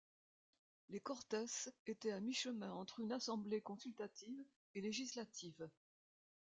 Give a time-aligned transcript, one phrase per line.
[0.89, 1.35] Les Cortes
[1.85, 4.43] étaient à mi-chemin entre une assemblée consultative
[4.73, 5.69] et législative.